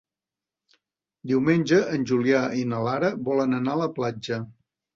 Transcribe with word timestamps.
Diumenge 1.31 1.83
en 1.99 2.07
Julià 2.13 2.41
i 2.63 2.65
na 2.73 2.81
Lara 2.89 3.13
volen 3.31 3.57
anar 3.61 3.79
a 3.79 3.85
la 3.87 3.93
platja. 4.03 4.45